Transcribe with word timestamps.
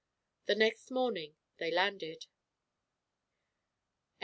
The 0.47 0.55
next 0.55 0.89
morning 0.89 1.35
they 1.57 1.69
landed. 1.69 2.25